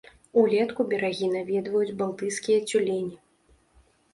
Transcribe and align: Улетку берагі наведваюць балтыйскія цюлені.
Улетку 0.43 0.85
берагі 0.93 1.27
наведваюць 1.35 1.97
балтыйскія 1.99 2.57
цюлені. 2.73 3.15